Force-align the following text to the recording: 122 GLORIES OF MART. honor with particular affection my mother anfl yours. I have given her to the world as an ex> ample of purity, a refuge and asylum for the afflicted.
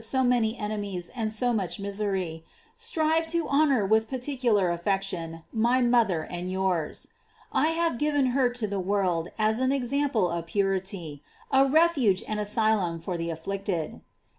122 0.03 0.57
GLORIES 0.57 1.09
OF 1.13 1.55
MART. 1.55 3.35
honor 3.47 3.85
with 3.85 4.09
particular 4.09 4.71
affection 4.71 5.43
my 5.53 5.79
mother 5.79 6.27
anfl 6.31 6.49
yours. 6.49 7.09
I 7.53 7.67
have 7.67 7.99
given 7.99 8.25
her 8.33 8.49
to 8.49 8.65
the 8.65 8.79
world 8.79 9.29
as 9.37 9.59
an 9.59 9.71
ex> 9.71 9.93
ample 9.93 10.27
of 10.31 10.47
purity, 10.47 11.21
a 11.51 11.67
refuge 11.67 12.23
and 12.27 12.39
asylum 12.39 12.99
for 12.99 13.15
the 13.15 13.29
afflicted. 13.29 14.01